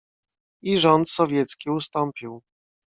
"I 0.63 0.77
rząd 0.77 1.09
sowiecki 1.09 1.69
ustąpił." 1.69 2.41